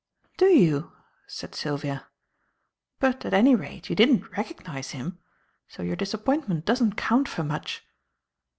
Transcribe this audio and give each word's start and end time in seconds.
"Do 0.37 0.47
you?" 0.47 0.93
said 1.27 1.53
Sylvia. 1.53 2.07
"But, 2.99 3.23
at 3.23 3.35
any 3.35 3.53
rate, 3.53 3.87
you 3.87 3.95
didn't 3.95 4.31
recognize 4.35 4.89
him; 4.89 5.19
so 5.67 5.83
your 5.83 5.95
disappointment 5.95 6.65
doesn't 6.65 6.97
count 6.97 7.27
for 7.27 7.43
much." 7.43 7.83